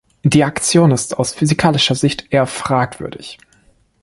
[0.23, 3.37] Die Aktion ist aus physikalischer Sicht eher fragwürdig.